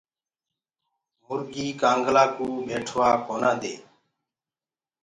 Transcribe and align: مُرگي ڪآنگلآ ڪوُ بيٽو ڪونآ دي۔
مُرگي 1.25 1.67
ڪآنگلآ 1.81 2.25
ڪوُ 2.35 2.47
بيٽو 2.65 2.97
ڪونآ 3.25 3.51
دي۔ 3.61 3.73